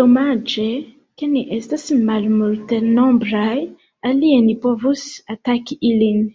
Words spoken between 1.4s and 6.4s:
estas malmultenombraj, alie ni povus ataki ilin!